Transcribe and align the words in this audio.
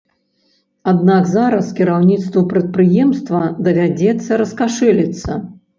Аднак 0.91 1.23
зараз 1.33 1.69
кіраўніцтву 1.81 2.45
прадпрыемства 2.55 3.45
давядзецца 3.69 4.31
раскашэліцца. 4.45 5.31